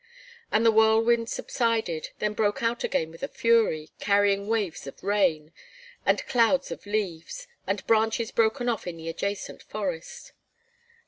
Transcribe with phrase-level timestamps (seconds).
[0.51, 5.53] And the whirlwind subsided, then broke out again with a fury, carrying waves of rain,
[6.07, 10.31] and clouds of leaves, and branches broken off in the adjacent forest.